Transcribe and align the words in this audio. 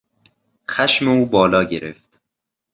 خشم 0.71 1.07
او 1.07 1.25
بالا 1.25 1.63
گرفت. 1.63 2.21